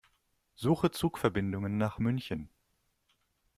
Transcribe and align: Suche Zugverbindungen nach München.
Suche 0.55 0.89
Zugverbindungen 0.89 1.77
nach 1.77 1.99
München. 1.99 2.49